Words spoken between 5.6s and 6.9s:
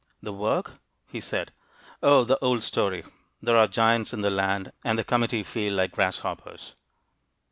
like 'grasshoppers'!"